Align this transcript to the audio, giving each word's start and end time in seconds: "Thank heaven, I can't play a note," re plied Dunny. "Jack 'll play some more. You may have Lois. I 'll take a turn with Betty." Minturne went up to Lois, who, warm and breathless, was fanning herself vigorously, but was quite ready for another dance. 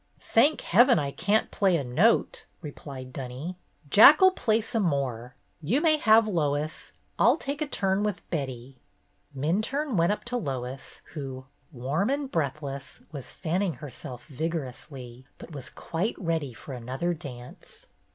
"Thank 0.19 0.61
heaven, 0.61 0.97
I 0.97 1.11
can't 1.11 1.51
play 1.51 1.77
a 1.77 1.83
note," 1.83 2.45
re 2.63 2.71
plied 2.71 3.13
Dunny. 3.13 3.55
"Jack 3.87 4.19
'll 4.19 4.31
play 4.31 4.59
some 4.59 4.81
more. 4.81 5.35
You 5.61 5.79
may 5.79 5.97
have 5.97 6.27
Lois. 6.27 6.91
I 7.19 7.25
'll 7.27 7.37
take 7.37 7.61
a 7.61 7.67
turn 7.67 8.01
with 8.01 8.27
Betty." 8.31 8.79
Minturne 9.37 9.97
went 9.97 10.11
up 10.11 10.23
to 10.25 10.37
Lois, 10.37 11.03
who, 11.13 11.45
warm 11.71 12.09
and 12.09 12.31
breathless, 12.31 13.01
was 13.11 13.31
fanning 13.31 13.73
herself 13.73 14.25
vigorously, 14.25 15.27
but 15.37 15.51
was 15.51 15.69
quite 15.69 16.15
ready 16.17 16.51
for 16.51 16.73
another 16.73 17.13
dance. 17.13 17.85